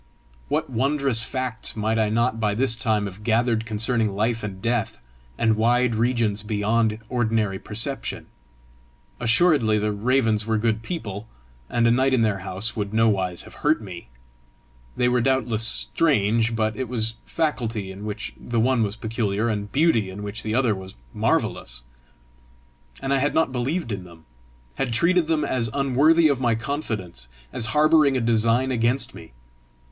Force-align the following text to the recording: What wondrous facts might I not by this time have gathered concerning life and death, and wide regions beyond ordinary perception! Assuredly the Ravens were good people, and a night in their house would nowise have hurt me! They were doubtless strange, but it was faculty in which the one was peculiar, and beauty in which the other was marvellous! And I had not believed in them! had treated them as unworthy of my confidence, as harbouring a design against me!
What 0.47 0.67
wondrous 0.67 1.21
facts 1.21 1.75
might 1.75 1.99
I 1.99 2.09
not 2.09 2.39
by 2.39 2.55
this 2.55 2.75
time 2.75 3.05
have 3.05 3.21
gathered 3.23 3.67
concerning 3.67 4.13
life 4.15 4.41
and 4.41 4.59
death, 4.59 4.97
and 5.37 5.55
wide 5.55 5.93
regions 5.93 6.41
beyond 6.41 6.97
ordinary 7.07 7.59
perception! 7.59 8.25
Assuredly 9.19 9.77
the 9.77 9.91
Ravens 9.91 10.47
were 10.47 10.57
good 10.57 10.81
people, 10.81 11.27
and 11.69 11.85
a 11.85 11.91
night 11.91 12.15
in 12.15 12.23
their 12.23 12.39
house 12.39 12.75
would 12.75 12.95
nowise 12.95 13.43
have 13.43 13.53
hurt 13.61 13.79
me! 13.79 14.07
They 14.97 15.07
were 15.07 15.21
doubtless 15.21 15.61
strange, 15.67 16.55
but 16.55 16.75
it 16.75 16.89
was 16.89 17.13
faculty 17.23 17.91
in 17.91 18.03
which 18.03 18.33
the 18.35 18.59
one 18.59 18.81
was 18.81 18.95
peculiar, 18.95 19.49
and 19.49 19.71
beauty 19.71 20.09
in 20.09 20.23
which 20.23 20.41
the 20.41 20.55
other 20.55 20.73
was 20.73 20.95
marvellous! 21.13 21.83
And 23.03 23.13
I 23.13 23.19
had 23.19 23.35
not 23.35 23.51
believed 23.51 23.91
in 23.91 24.03
them! 24.03 24.25
had 24.77 24.93
treated 24.93 25.27
them 25.27 25.45
as 25.45 25.69
unworthy 25.75 26.27
of 26.27 26.41
my 26.41 26.55
confidence, 26.55 27.27
as 27.53 27.67
harbouring 27.77 28.17
a 28.17 28.19
design 28.19 28.71
against 28.71 29.13
me! 29.13 29.33